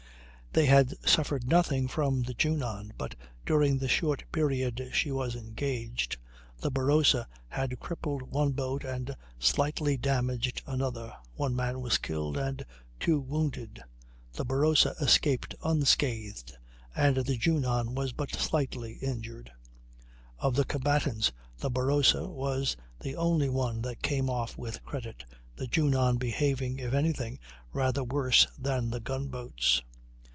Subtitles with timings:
[0.53, 3.15] They had suffered nothing from the Junon, but
[3.45, 6.17] during the short period she was engaged,
[6.59, 12.65] the Barossa had crippled one boat and slightly damaged another; one man was killed and
[12.99, 13.81] two wounded.
[14.33, 16.51] The Barossa escaped unscathed
[16.93, 19.53] and the Junon was but slightly injured.
[20.37, 25.23] Of the combatants, the Barossa was the only one that came off with credit,
[25.55, 27.39] the Junon behaving, if any thing,
[27.71, 29.81] rather worse than the gun boats.